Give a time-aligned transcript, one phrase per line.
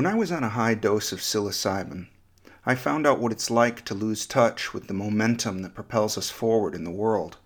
[0.00, 2.06] When I was on a high dose of psilocybin,
[2.64, 6.30] I found out what it's like to lose touch with the momentum that propels us
[6.30, 7.36] forward in the world.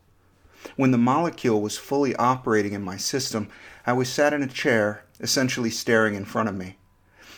[0.77, 3.48] When the molecule was fully operating in my system,
[3.85, 6.77] I was sat in a chair, essentially staring in front of me.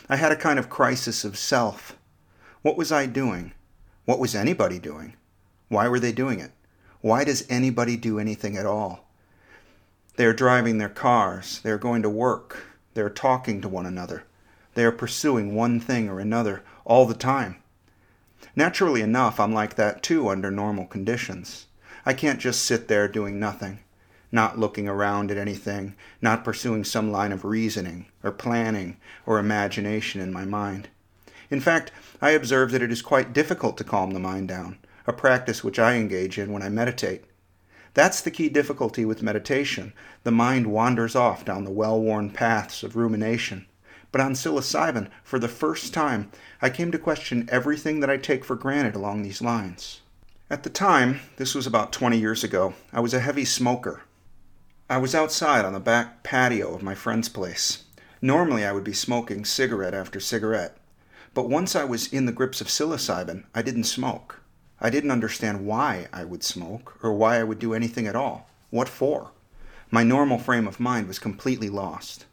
[0.07, 1.97] I had a kind of crisis of self.
[2.61, 3.55] What was I doing?
[4.05, 5.15] What was anybody doing?
[5.71, 6.51] Why were they doing it?
[7.01, 9.09] Why does anybody do anything at all?
[10.17, 13.87] They are driving their cars, they are going to work, they are talking to one
[13.87, 14.26] another.
[14.77, 17.57] They are pursuing one thing or another all the time.
[18.55, 21.65] Naturally enough, I'm like that too under normal conditions.
[22.05, 23.79] I can't just sit there doing nothing,
[24.31, 30.21] not looking around at anything, not pursuing some line of reasoning, or planning, or imagination
[30.21, 30.91] in my mind.
[31.51, 35.13] In fact, I observe that it is quite difficult to calm the mind down, a
[35.15, 37.25] practice which I engage in when I meditate.
[37.95, 39.95] That's the key difficulty with meditation.
[40.23, 43.65] The mind wanders off down the well worn paths of rumination.
[44.13, 46.31] But on psilocybin, for the first time,
[46.63, 50.01] I came to question everything that I take for granted along these lines.
[50.49, 54.03] At the time, this was about 20 years ago, I was a heavy smoker.
[54.89, 57.85] I was outside on the back patio of my friend's place.
[58.23, 60.77] Normally, I would be smoking cigarette after cigarette.
[61.35, 64.41] But once I was in the grips of psilocybin, I didn't smoke.
[64.81, 68.49] I didn't understand why I would smoke or why I would do anything at all.
[68.71, 69.33] What for?
[69.91, 72.27] My normal frame of mind was completely lost.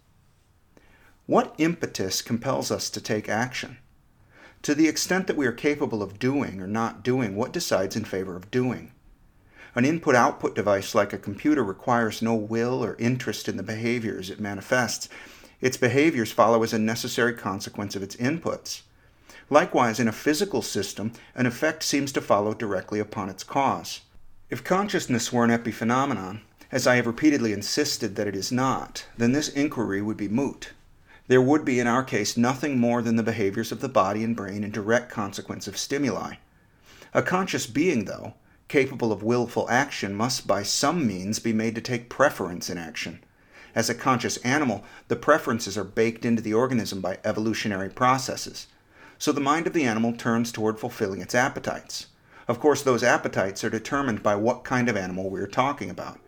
[1.33, 3.79] What impetus compels us to take action?
[4.61, 8.05] To the extent that we are capable of doing or not doing, what decides in
[8.05, 8.91] favor of doing?
[9.73, 14.29] An input output device like a computer requires no will or interest in the behaviors
[14.29, 15.09] it manifests.
[15.59, 18.83] Its behaviors follow as a necessary consequence of its inputs.
[19.49, 24.01] Likewise, in a physical system, an effect seems to follow directly upon its cause.
[24.51, 29.31] If consciousness were an epiphenomenon, as I have repeatedly insisted that it is not, then
[29.31, 30.73] this inquiry would be moot
[31.27, 34.35] there would be in our case nothing more than the behaviors of the body and
[34.35, 36.35] brain in direct consequence of stimuli.
[37.13, 38.33] A conscious being, though,
[38.67, 43.23] capable of willful action, must by some means be made to take preference in action.
[43.75, 48.67] As a conscious animal, the preferences are baked into the organism by evolutionary processes.
[49.17, 52.07] So the mind of the animal turns toward fulfilling its appetites.
[52.47, 56.19] Of course, those appetites are determined by what kind of animal we are talking about.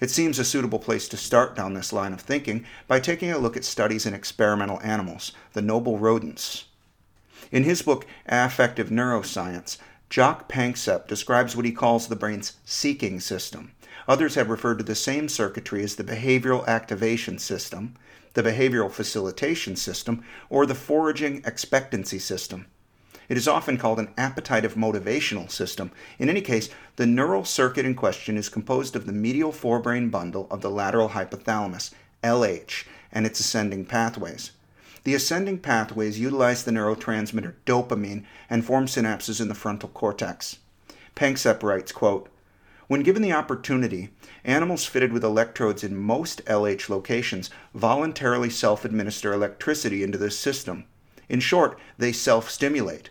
[0.00, 3.38] It seems a suitable place to start down this line of thinking by taking a
[3.38, 6.64] look at studies in experimental animals, the noble rodents.
[7.50, 9.78] In his book Affective Neuroscience,
[10.08, 13.72] Jaak Panksepp describes what he calls the brain's seeking system.
[14.06, 17.94] Others have referred to the same circuitry as the behavioral activation system,
[18.34, 22.66] the behavioral facilitation system, or the foraging expectancy system.
[23.28, 25.90] It is often called an appetitive motivational system.
[26.18, 30.46] In any case, the neural circuit in question is composed of the medial forebrain bundle
[30.50, 31.92] of the lateral hypothalamus,
[32.24, 34.52] LH, and its ascending pathways.
[35.04, 40.58] The ascending pathways utilize the neurotransmitter dopamine and form synapses in the frontal cortex.
[41.14, 42.30] Panksepp writes, quote,
[42.86, 44.08] when given the opportunity,
[44.44, 50.84] animals fitted with electrodes in most LH locations voluntarily self administer electricity into this system.
[51.28, 53.10] In short, they self stimulate.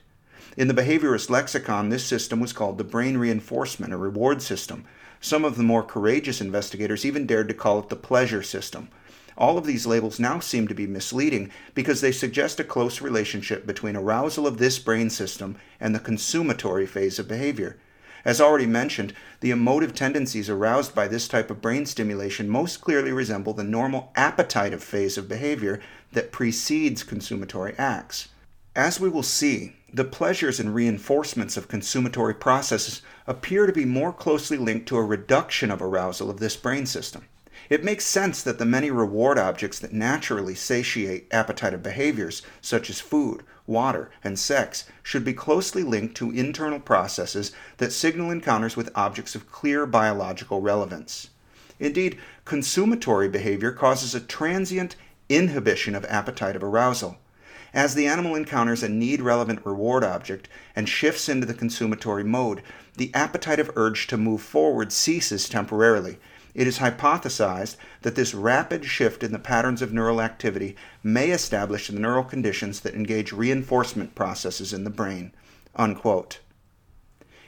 [0.58, 4.86] In the behaviorist lexicon, this system was called the brain reinforcement or reward system.
[5.22, 8.90] Some of the more courageous investigators even dared to call it the pleasure system.
[9.38, 13.68] All of these labels now seem to be misleading because they suggest a close relationship
[13.68, 17.78] between arousal of this brain system and the consummatory phase of behavior.
[18.26, 23.12] As already mentioned, the emotive tendencies aroused by this type of brain stimulation most clearly
[23.12, 25.80] resemble the normal appetitive phase of behavior
[26.14, 28.30] that precedes consummatory acts.
[28.76, 34.12] As we will see, the pleasures and reinforcements of consummatory processes appear to be more
[34.12, 37.26] closely linked to a reduction of arousal of this brain system.
[37.70, 43.02] It makes sense that the many reward objects that naturally satiate appetitive behaviors, such as
[43.02, 48.92] food, water, and sex, should be closely linked to internal processes that signal encounters with
[48.96, 51.30] objects of clear biological relevance.
[51.80, 54.96] Indeed, consummatory behavior causes a transient
[55.30, 57.18] inhibition of appetitive arousal.
[57.78, 62.64] As the animal encounters a need relevant reward object and shifts into the consummatory mode,
[62.96, 66.18] the appetitive urge to move forward ceases temporarily.
[66.56, 71.86] It is hypothesized that this rapid shift in the patterns of neural activity may establish
[71.86, 75.32] the neural conditions that engage reinforcement processes in the brain.
[75.76, 76.40] Unquote.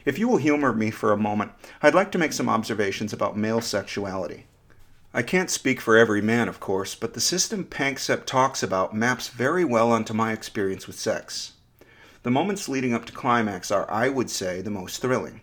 [0.06, 3.36] If you will humor me for a moment, I'd like to make some observations about
[3.36, 4.46] male sexuality.
[5.12, 9.28] I can't speak for every man, of course, but the system Panksepp talks about maps
[9.28, 11.54] very well onto my experience with sex.
[12.22, 15.42] The moments leading up to climax are, I would say, the most thrilling,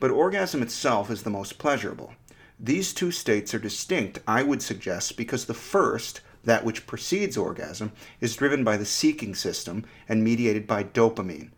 [0.00, 2.14] but orgasm itself is the most pleasurable.
[2.58, 7.92] These two states are distinct, I would suggest, because the first, that which precedes orgasm,
[8.18, 11.50] is driven by the seeking system and mediated by dopamine.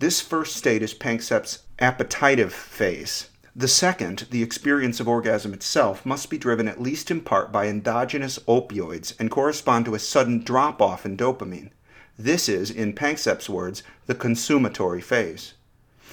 [0.00, 3.30] This first state is Panksepp's appetitive phase.
[3.58, 7.68] The second, the experience of orgasm itself, must be driven at least in part by
[7.68, 11.70] endogenous opioids and correspond to a sudden drop off in dopamine.
[12.18, 15.54] This is, in Panksepp's words, the consummatory phase.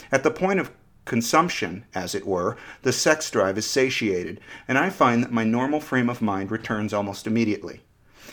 [0.09, 0.71] At the point of
[1.03, 5.81] consumption, as it were, the sex drive is satiated, and I find that my normal
[5.81, 7.81] frame of mind returns almost immediately.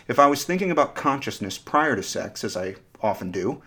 [0.07, 3.61] If I was thinking about consciousness prior to sex, as I often do,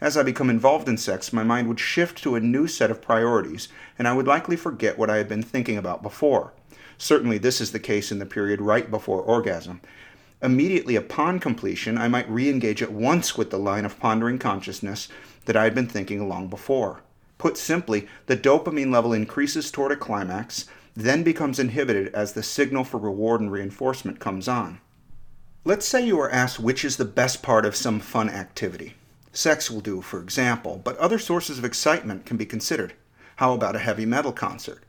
[0.00, 3.02] as I become involved in sex, my mind would shift to a new set of
[3.02, 3.68] priorities,
[3.98, 6.52] and I would likely forget what I had been thinking about before.
[6.96, 9.80] Certainly, this is the case in the period right before orgasm.
[10.42, 15.08] Immediately upon completion, I might re engage at once with the line of pondering consciousness
[15.44, 17.02] that I had been thinking long before.
[17.36, 22.84] Put simply, the dopamine level increases toward a climax, then becomes inhibited as the signal
[22.84, 24.80] for reward and reinforcement comes on.
[25.64, 28.94] Let's say you are asked which is the best part of some fun activity.
[29.32, 32.94] Sex will do, for example, but other sources of excitement can be considered.
[33.36, 34.82] How about a heavy metal concert?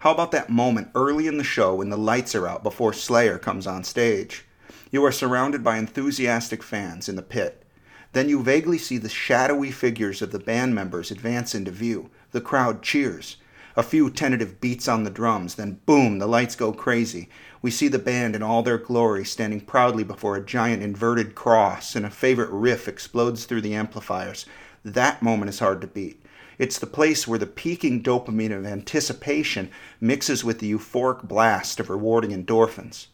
[0.00, 3.38] How about that moment early in the show when the lights are out before Slayer
[3.38, 4.44] comes on stage?
[4.92, 7.64] You are surrounded by enthusiastic fans in the pit.
[8.12, 12.10] Then you vaguely see the shadowy figures of the band members advance into view.
[12.30, 13.36] The crowd cheers.
[13.78, 17.28] A few tentative beats on the drums, then boom, the lights go crazy,
[17.62, 21.94] we see the band in all their glory standing proudly before a giant inverted cross,
[21.94, 24.46] and a favorite riff explodes through the amplifiers.
[24.84, 26.20] That moment is hard to beat.
[26.58, 29.70] It's the place where the peaking dopamine of anticipation
[30.00, 33.06] mixes with the euphoric blast of rewarding endorphins.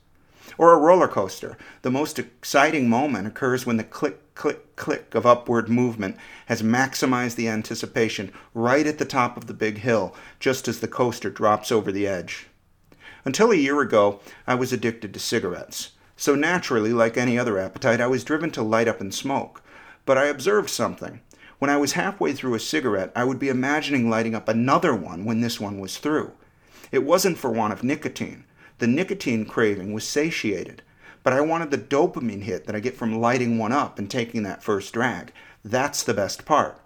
[0.59, 1.57] Or a roller coaster.
[1.83, 7.37] The most exciting moment occurs when the click, click, click of upward movement has maximized
[7.37, 11.73] the anticipation right at the top of the big hill, just as the coaster drops
[11.73, 12.49] over the edge.
[13.25, 15.93] Until a year ago, I was addicted to cigarettes.
[16.17, 19.63] So naturally, like any other appetite, I was driven to light up and smoke.
[20.05, 21.21] But I observed something.
[21.59, 25.25] When I was halfway through a cigarette, I would be imagining lighting up another one
[25.25, 26.33] when this one was through.
[26.93, 28.45] It wasn't for want of nicotine.
[28.79, 30.83] The nicotine craving was satiated.
[31.23, 34.43] But I wanted the dopamine hit that I get from lighting one up and taking
[34.43, 35.33] that first drag.
[35.65, 36.81] That's the best part.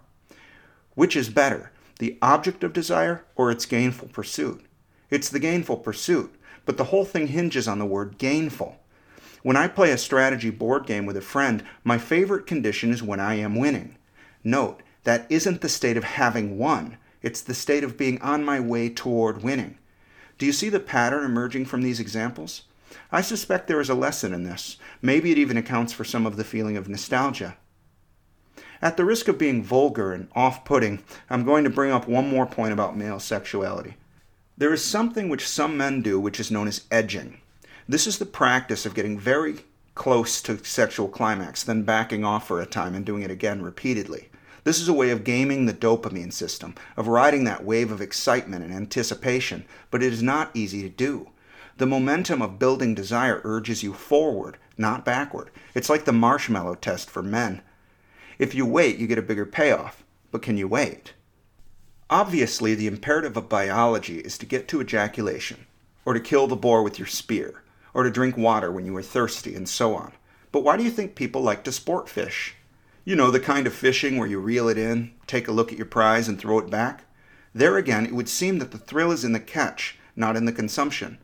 [0.95, 4.65] Which is better, the object of desire or its gainful pursuit?
[5.09, 6.33] It's the gainful pursuit,
[6.65, 8.77] but the whole thing hinges on the word gainful.
[9.41, 13.19] When I play a strategy board game with a friend, my favorite condition is when
[13.19, 13.97] I am winning.
[14.43, 18.59] Note, that isn't the state of having won, it's the state of being on my
[18.59, 19.78] way toward winning.
[20.39, 22.63] Do you see the pattern emerging from these examples?
[23.11, 24.77] I suspect there is a lesson in this.
[25.01, 27.57] Maybe it even accounts for some of the feeling of nostalgia.
[28.81, 32.29] At the risk of being vulgar and off putting, I'm going to bring up one
[32.29, 33.95] more point about male sexuality.
[34.57, 37.41] There is something which some men do which is known as edging.
[37.89, 39.57] This is the practice of getting very
[39.93, 44.28] close to sexual climax, then backing off for a time and doing it again repeatedly.
[44.63, 48.63] This is a way of gaming the dopamine system, of riding that wave of excitement
[48.63, 51.29] and anticipation, but it is not easy to do.
[51.77, 55.49] The momentum of building desire urges you forward, not backward.
[55.73, 57.61] It's like the marshmallow test for men.
[58.37, 60.03] If you wait, you get a bigger payoff.
[60.31, 61.13] But can you wait?
[62.09, 65.67] Obviously, the imperative of biology is to get to ejaculation,
[66.05, 69.01] or to kill the boar with your spear, or to drink water when you are
[69.01, 70.13] thirsty, and so on.
[70.51, 72.55] But why do you think people like to sport fish?
[73.09, 75.79] You know, the kind of fishing where you reel it in, take a look at
[75.79, 77.05] your prize, and throw it back?
[77.55, 80.51] There again, it would seem that the thrill is in the catch, not in the
[80.51, 81.17] consumption.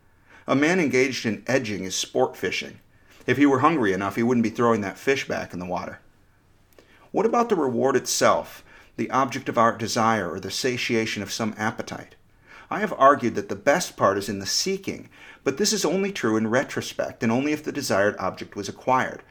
[0.48, 2.80] A man engaged in edging is sport fishing.
[3.28, 6.00] If he were hungry enough, he wouldn't be throwing that fish back in the water.
[7.12, 8.64] What about the reward itself?
[8.98, 12.16] the object of our desire or the satiation of some appetite.
[12.72, 15.08] I have argued that the best part is in the seeking,
[15.44, 19.22] but this is only true in retrospect and only if the desired object was acquired.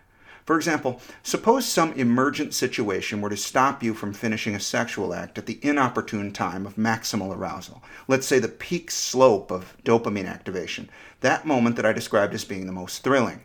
[0.44, 5.38] For example, suppose some emergent situation were to stop you from finishing a sexual act
[5.38, 7.82] at the inopportune time of maximal arousal.
[8.08, 12.66] Let's say the peak slope of dopamine activation, that moment that I described as being
[12.66, 13.40] the most thrilling.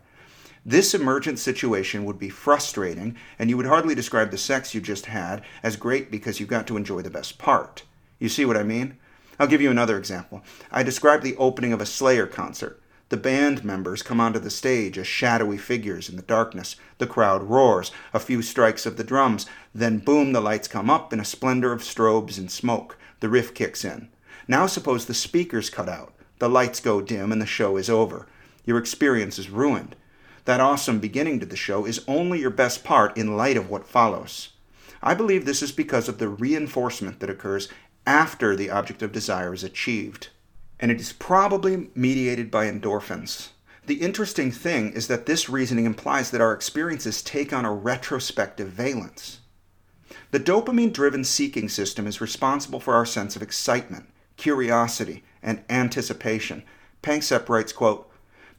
[0.66, 5.06] This emergent situation would be frustrating, and you would hardly describe the sex you just
[5.06, 7.84] had as great because you got to enjoy the best part.
[8.20, 8.98] You see what I mean?
[9.40, 10.44] I'll give you another example.
[10.70, 12.82] I described the opening of a Slayer concert.
[13.10, 16.76] The band members come onto the stage as shadowy figures in the darkness.
[17.00, 21.12] The crowd roars, a few strikes of the drums, then boom, the lights come up
[21.12, 22.98] in a splendor of strobes and smoke.
[23.20, 24.10] The riff kicks in.
[24.48, 28.28] Now suppose the speakers cut out, the lights go dim, and the show is over.
[28.64, 29.96] Your experience is ruined.
[30.46, 33.88] That awesome beginning to the show is only your best part in light of what
[33.88, 34.50] follows.
[35.02, 37.70] I believe this is because of the reinforcement that occurs
[38.06, 40.30] after the object of desire is achieved.
[40.80, 43.50] And it is probably mediated by endorphins.
[43.86, 48.70] The interesting thing is that this reasoning implies that our experiences take on a retrospective
[48.70, 49.40] valence.
[50.32, 56.64] The dopamine driven seeking system is responsible for our sense of excitement, curiosity, and anticipation.
[57.02, 58.10] Panksepp writes, quote,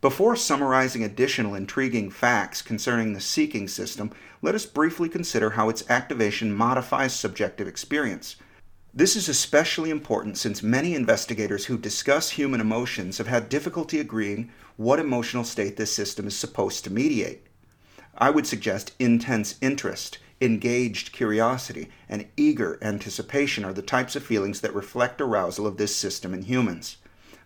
[0.00, 4.10] before summarizing additional intriguing facts concerning the seeking system,
[4.40, 8.36] let us briefly consider how its activation modifies subjective experience.
[8.92, 14.50] This is especially important since many investigators who discuss human emotions have had difficulty agreeing
[14.76, 17.47] what emotional state this system is supposed to mediate.
[18.18, 24.61] I would suggest intense interest, engaged curiosity, and eager anticipation are the types of feelings
[24.61, 26.97] that reflect arousal of this system in humans.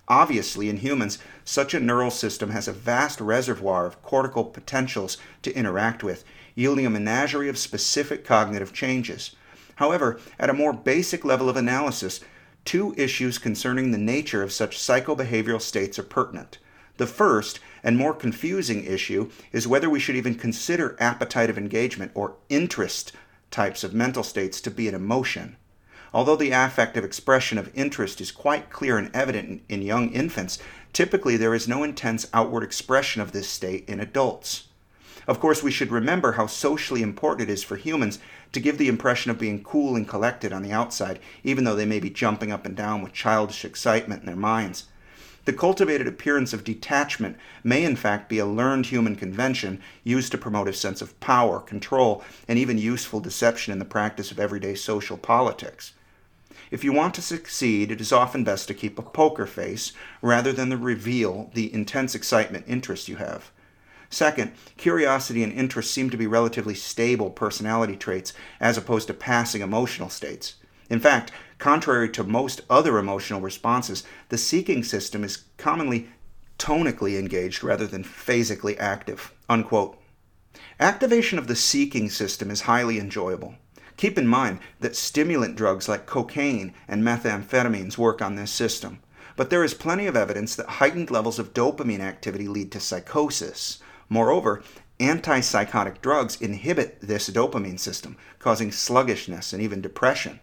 [0.09, 5.55] Obviously, in humans, such a neural system has a vast reservoir of cortical potentials to
[5.55, 6.25] interact with,
[6.55, 9.37] yielding a menagerie of specific cognitive changes.
[9.77, 12.21] However, at a more basic level of analysis,
[12.65, 16.59] two issues concerning the nature of such psychobehavioral states are pertinent.
[16.97, 22.37] The first, and more confusing issue, is whether we should even consider appetitive engagement or
[22.49, 23.13] interest
[23.51, 25.57] types of mental states to be an emotion.
[26.13, 30.61] Although the affective expression of interest is quite clear and evident in, in young infants,
[30.93, 34.69] typically there is no intense outward expression of this state in adults.
[35.27, 38.21] Of course, we should remember how socially important it is for humans
[38.55, 41.85] to give the impression of being cool and collected on the outside, even though they
[41.85, 44.87] may be jumping up and down with childish excitement in their minds.
[45.45, 50.39] The cultivated appearance of detachment may in fact be a learned human convention used to
[50.39, 54.75] promote a sense of power, control, and even useful deception in the practice of everyday
[54.75, 55.93] social politics.
[56.71, 59.93] If you want to succeed, it is often best to keep a poker face
[60.23, 63.51] rather than to reveal the intense excitement interest you have.
[64.15, 69.61] Second, curiosity and interest seem to be relatively stable personality traits as opposed to passing
[69.61, 70.55] emotional states.
[70.89, 76.11] In fact, contrary to most other emotional responses, the seeking system is commonly
[76.61, 79.33] tonically engaged rather than phasically active.
[79.49, 79.99] Unquote.
[80.79, 83.57] Activation of the seeking system is highly enjoyable.
[83.97, 89.01] Keep in mind that stimulant drugs like cocaine and methamphetamines work on this system.
[89.35, 93.81] But there is plenty of evidence that heightened levels of dopamine activity lead to psychosis,
[94.15, 94.63] Moreover,
[95.01, 100.39] antipsychotic drugs inhibit this dopamine system, causing sluggishness and even depression.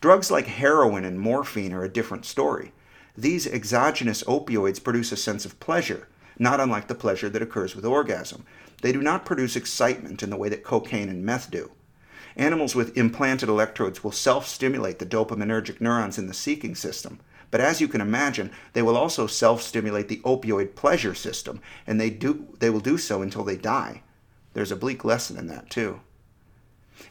[0.00, 2.72] Drugs like heroin and morphine are a different story.
[3.14, 7.84] These exogenous opioids produce a sense of pleasure, not unlike the pleasure that occurs with
[7.84, 8.46] orgasm.
[8.80, 11.72] They do not produce excitement in the way that cocaine and meth do.
[12.34, 17.60] Animals with implanted electrodes will self stimulate the dopaminergic neurons in the seeking system, but
[17.60, 22.46] as you can imagine, they will also self-stimulate the opioid pleasure system, and they do
[22.58, 24.02] they will do so until they die.
[24.54, 26.00] There's a bleak lesson in that too.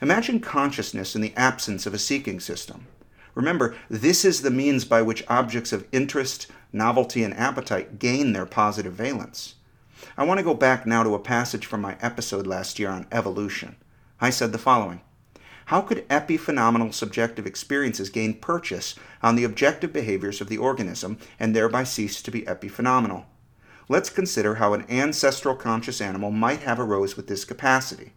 [0.01, 2.87] Imagine consciousness in the absence of a seeking system.
[3.35, 8.45] Remember, this is the means by which objects of interest, novelty, and appetite gain their
[8.45, 9.55] positive valence.
[10.17, 13.07] I want to go back now to a passage from my episode last year on
[13.11, 13.75] evolution.
[14.19, 15.01] I said the following
[15.67, 21.53] how could epiphenomenal subjective experiences gain purchase on the objective behaviors of the organism and
[21.53, 23.25] thereby cease to be epiphenomenal?
[23.89, 28.13] Let's consider how an ancestral conscious animal might have arose with this capacity.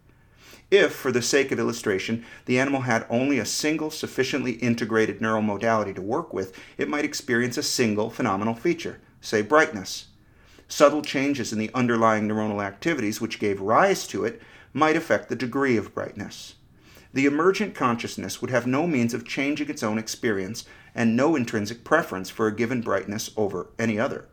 [0.71, 5.43] If, for the sake of illustration, the animal had only a single sufficiently integrated neural
[5.43, 10.07] modality to work with, it might experience a single phenomenal feature, say brightness.
[10.69, 14.41] Subtle changes in the underlying neuronal activities which gave rise to it
[14.73, 16.55] might affect the degree of brightness
[17.13, 20.65] the emergent consciousness would have no means of changing its own experience
[20.95, 24.27] and no intrinsic preference for a given brightness over any other.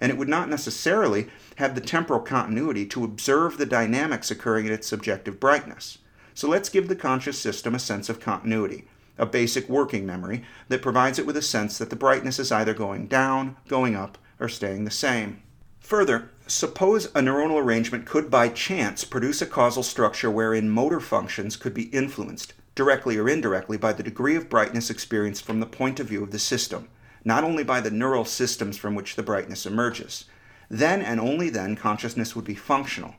[0.00, 4.72] And it would not necessarily have the temporal continuity to observe the dynamics occurring in
[4.72, 5.98] its subjective brightness.
[6.34, 10.82] So let's give the conscious system a sense of continuity, a basic working memory that
[10.82, 14.48] provides it with a sense that the brightness is either going down, going up, or
[14.48, 15.42] staying the same.
[15.80, 21.56] Further, suppose a neuronal arrangement could by chance produce a causal structure wherein motor functions
[21.56, 25.98] could be influenced, directly or indirectly, by the degree of brightness experienced from the point
[25.98, 26.88] of view of the system,
[27.24, 30.26] not only by the neural systems from which the brightness emerges.
[30.68, 33.14] Then and only then consciousness would be functional.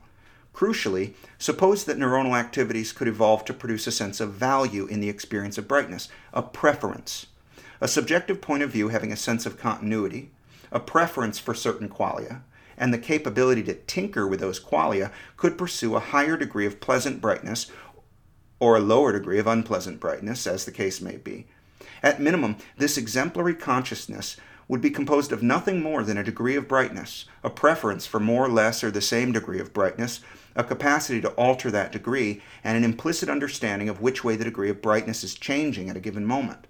[0.54, 5.08] Crucially, suppose that neuronal activities could evolve to produce a sense of value in the
[5.08, 7.26] experience of brightness, a preference.
[7.80, 10.30] A subjective point of view having a sense of continuity,
[10.70, 12.42] a preference for certain qualia,
[12.76, 17.20] and the capability to tinker with those qualia could pursue a higher degree of pleasant
[17.20, 17.70] brightness
[18.60, 21.46] or a lower degree of unpleasant brightness, as the case may be.
[22.02, 24.36] At minimum, this exemplary consciousness
[24.68, 28.48] would be composed of nothing more than a degree of brightness, a preference for more,
[28.48, 30.20] less, or the same degree of brightness,
[30.56, 34.70] a capacity to alter that degree, and an implicit understanding of which way the degree
[34.70, 36.66] of brightness is changing at a given moment.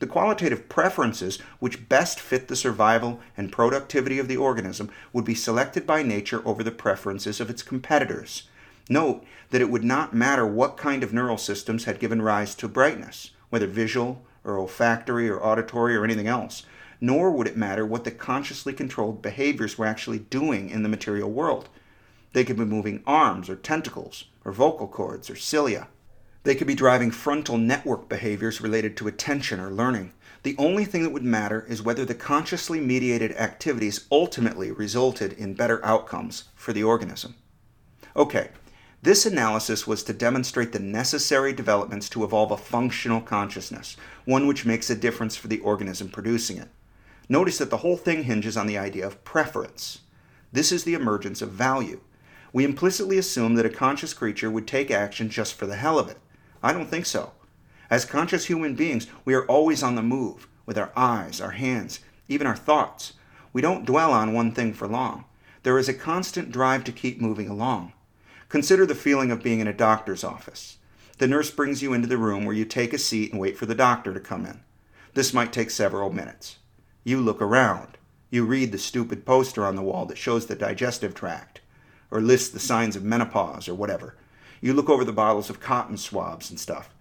[0.00, 5.34] The qualitative preferences which best fit the survival and productivity of the organism would be
[5.34, 8.44] selected by nature over the preferences of its competitors.
[8.88, 12.68] Note that it would not matter what kind of neural systems had given rise to
[12.68, 16.64] brightness, whether visual or olfactory or auditory or anything else,
[17.00, 21.30] nor would it matter what the consciously controlled behaviors were actually doing in the material
[21.30, 21.68] world.
[22.32, 25.88] They could be moving arms or tentacles or vocal cords or cilia.
[26.48, 30.14] They could be driving frontal network behaviors related to attention or learning.
[30.44, 35.52] The only thing that would matter is whether the consciously mediated activities ultimately resulted in
[35.52, 37.34] better outcomes for the organism.
[38.16, 38.48] Okay,
[39.02, 44.64] this analysis was to demonstrate the necessary developments to evolve a functional consciousness, one which
[44.64, 46.70] makes a difference for the organism producing it.
[47.28, 49.98] Notice that the whole thing hinges on the idea of preference.
[50.50, 52.00] This is the emergence of value.
[52.54, 56.08] We implicitly assume that a conscious creature would take action just for the hell of
[56.08, 56.16] it.
[56.62, 57.32] I don't think so.
[57.90, 62.00] As conscious human beings, we are always on the move, with our eyes, our hands,
[62.28, 63.14] even our thoughts.
[63.52, 65.24] We don't dwell on one thing for long.
[65.62, 67.92] There is a constant drive to keep moving along.
[68.48, 70.76] Consider the feeling of being in a doctor's office.
[71.18, 73.66] The nurse brings you into the room where you take a seat and wait for
[73.66, 74.60] the doctor to come in.
[75.14, 76.58] This might take several minutes.
[77.04, 77.98] You look around.
[78.30, 81.60] You read the stupid poster on the wall that shows the digestive tract,
[82.10, 84.14] or lists the signs of menopause, or whatever.
[84.60, 86.94] You look over the bottles of cotton swabs and stuff.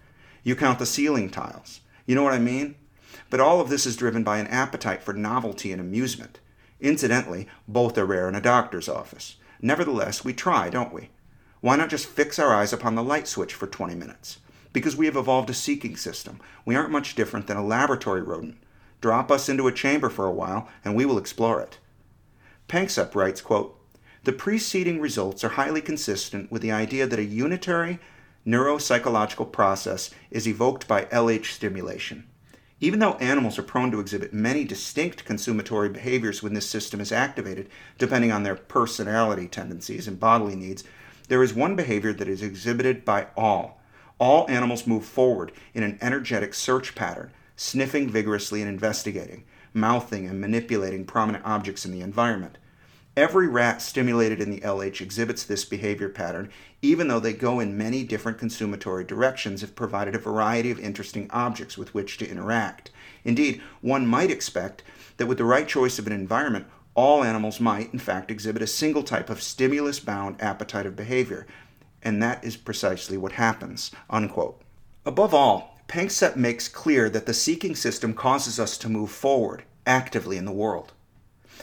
[0.43, 1.81] You count the ceiling tiles.
[2.05, 2.75] You know what I mean?
[3.29, 6.39] But all of this is driven by an appetite for novelty and amusement.
[6.79, 9.37] Incidentally, both are rare in a doctor's office.
[9.61, 11.09] Nevertheless, we try, don't we?
[11.61, 14.37] Why not just fix our eyes upon the light switch for 20 minutes?
[14.71, 16.39] Because we have evolved a seeking system.
[16.65, 18.57] We aren't much different than a laboratory rodent.
[19.01, 21.79] Drop us into a chamber for a while, and we will explore it.
[22.67, 23.76] Panksepp writes, quote,
[24.27, 27.97] the preceding results are highly consistent with the idea that a unitary
[28.45, 32.27] neuropsychological process is evoked by LH stimulation.
[32.81, 37.13] Even though animals are prone to exhibit many distinct consummatory behaviors when this system is
[37.13, 40.83] activated, depending on their personality tendencies and bodily needs,
[41.29, 43.79] there is one behavior that is exhibited by all.
[44.19, 50.41] All animals move forward in an energetic search pattern, sniffing vigorously and investigating, mouthing and
[50.41, 52.57] manipulating prominent objects in the environment.
[53.17, 56.51] Every rat stimulated in the LH exhibits this behavior pattern,
[56.83, 61.27] even though they go in many different consummatory directions if provided a variety of interesting
[61.31, 62.91] objects with which to interact.
[63.23, 64.83] Indeed, one might expect
[65.17, 68.67] that with the right choice of an environment, all animals might, in fact, exhibit a
[68.67, 71.47] single type of stimulus bound appetite of behavior.
[72.03, 73.89] And that is precisely what happens.
[74.11, 74.61] Unquote.
[75.07, 80.37] Above all, Panksepp makes clear that the seeking system causes us to move forward actively
[80.37, 80.93] in the world.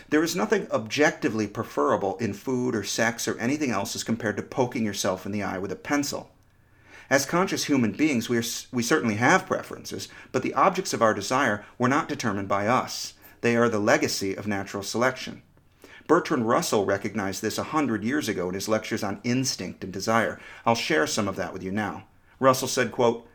[0.08, 4.42] There is nothing objectively preferable in food or sex or anything else as compared to
[4.42, 6.30] poking yourself in the eye with a pencil.
[7.10, 11.14] As conscious human beings, we, are, we certainly have preferences, but the objects of our
[11.14, 13.14] desire were not determined by us.
[13.42, 15.42] They are the legacy of natural selection.
[16.06, 20.40] Bertrand Russell recognized this a hundred years ago in his lectures on instinct and desire.
[20.66, 22.04] I'll share some of that with you now.
[22.38, 23.26] Russell said, quote,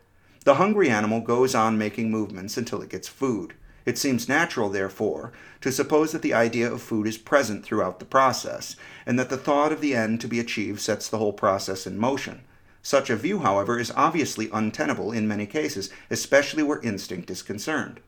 [0.44, 3.54] The hungry animal goes on making movements until it gets food.
[3.86, 8.04] It seems natural, therefore, to suppose that the idea of food is present throughout the
[8.04, 11.86] process, and that the thought of the end to be achieved sets the whole process
[11.86, 12.42] in motion.
[12.82, 18.00] Such a view, however, is obviously untenable in many cases, especially where instinct is concerned.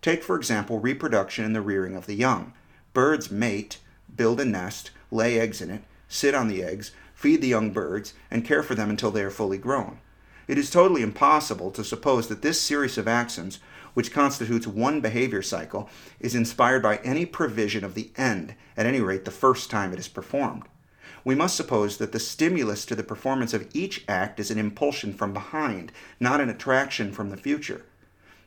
[0.00, 2.52] Take, for example, reproduction and the rearing of the young.
[2.92, 3.78] Birds mate,
[4.14, 8.14] build a nest, lay eggs in it, sit on the eggs, feed the young birds,
[8.30, 9.98] and care for them until they are fully grown.
[10.48, 13.58] It is totally impossible to suppose that this series of actions
[13.96, 15.88] which constitutes one behavior cycle,
[16.20, 19.98] is inspired by any provision of the end, at any rate the first time it
[19.98, 20.64] is performed.
[21.24, 25.14] We must suppose that the stimulus to the performance of each act is an impulsion
[25.14, 27.86] from behind, not an attraction from the future.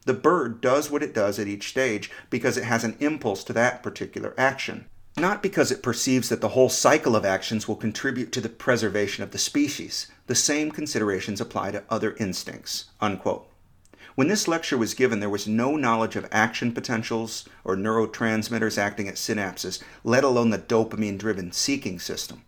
[0.05, 3.53] The bird does what it does at each stage because it has an impulse to
[3.53, 4.85] that particular action,
[5.19, 9.23] not because it perceives that the whole cycle of actions will contribute to the preservation
[9.23, 10.07] of the species.
[10.27, 12.85] The same considerations apply to other instincts.
[13.01, 13.47] Unquote.
[14.15, 19.07] When this lecture was given, there was no knowledge of action potentials or neurotransmitters acting
[19.07, 22.43] at synapses, let alone the dopamine driven seeking system.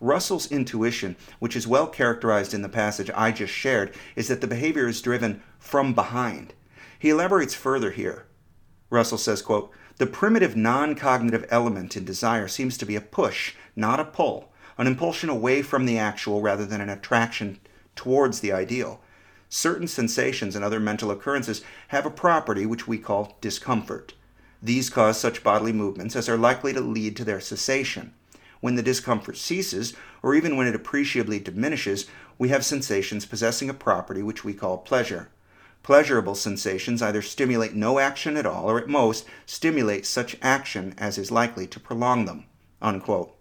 [0.00, 4.46] Russell's intuition, which is well characterized in the passage I just shared, is that the
[4.46, 6.54] behavior is driven from behind.
[6.98, 8.26] He elaborates further here.
[8.90, 13.54] Russell says, quote, The primitive non cognitive element in desire seems to be a push,
[13.74, 17.60] not a pull, an impulsion away from the actual rather than an attraction
[17.94, 19.00] towards the ideal
[19.48, 24.14] certain sensations and other mental occurrences have a property which we call discomfort.
[24.62, 28.12] These cause such bodily movements as are likely to lead to their cessation.
[28.60, 32.06] When the discomfort ceases, or even when it appreciably diminishes,
[32.38, 35.28] we have sensations possessing a property which we call pleasure.
[35.86, 41.16] Pleasurable sensations either stimulate no action at all or at most stimulate such action as
[41.16, 42.44] is likely to prolong them.
[42.82, 43.32] Unquote.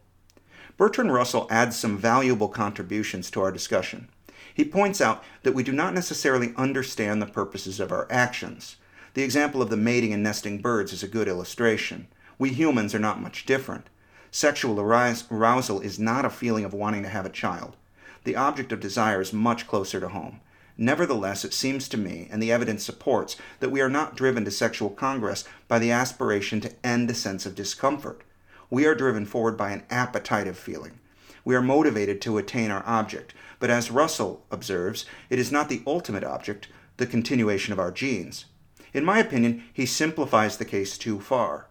[0.78, 4.10] Bertrand Russell adds some valuable contributions to our discussion.
[4.54, 8.76] He points out that we do not necessarily understand the purposes of our actions.
[9.16, 12.08] The example of the mating and nesting birds is a good illustration.
[12.38, 13.90] We humans are not much different.
[14.30, 17.76] Sexual arousal is not a feeling of wanting to have a child.
[18.24, 20.42] The object of desire is much closer to home.
[20.78, 24.52] Nevertheless, it seems to me, and the evidence supports, that we are not driven to
[24.52, 28.24] sexual congress by the aspiration to end a sense of discomfort.
[28.70, 31.00] We are driven forward by an appetitive feeling.
[31.46, 35.84] We are motivated to attain our object, but as Russell observes, it is not the
[35.88, 38.46] ultimate object, the continuation of our genes.
[38.94, 41.68] In my opinion, he simplifies the case too far.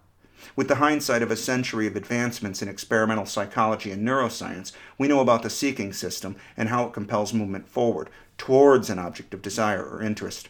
[0.56, 5.20] With the hindsight of a century of advancements in experimental psychology and neuroscience, we know
[5.20, 9.84] about the seeking system and how it compels movement forward towards an object of desire
[9.84, 10.48] or interest.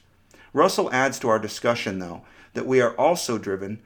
[0.52, 2.22] Russell adds to our discussion, though,
[2.54, 3.80] that we are also driven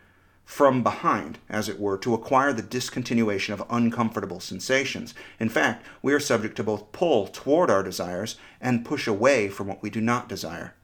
[0.45, 5.15] from behind, as it were, to acquire the discontinuation of uncomfortable sensations.
[5.39, 9.67] In fact, we are subject to both pull toward our desires and push away from
[9.67, 10.75] what we do not desire.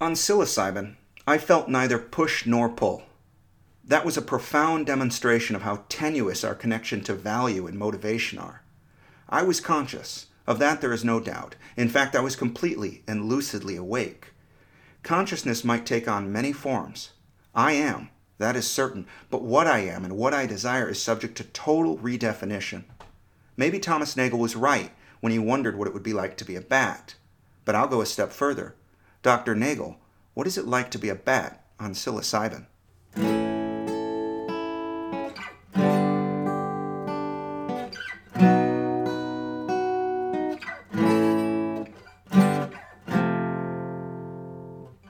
[0.00, 3.04] On psilocybin, I felt neither push nor pull.
[3.86, 8.62] That was a profound demonstration of how tenuous our connection to value and motivation are.
[9.28, 10.26] I was conscious.
[10.46, 11.54] Of that there is no doubt.
[11.76, 14.32] In fact, I was completely and lucidly awake.
[15.02, 17.10] Consciousness might take on many forms.
[17.54, 21.36] I am, that is certain, but what I am and what I desire is subject
[21.36, 22.84] to total redefinition.
[23.56, 26.56] Maybe Thomas Nagel was right when he wondered what it would be like to be
[26.56, 27.14] a bat.
[27.64, 28.74] But I'll go a step further.
[29.22, 29.54] Dr.
[29.54, 29.96] Nagel,
[30.34, 32.66] what is it like to be a bat on psilocybin?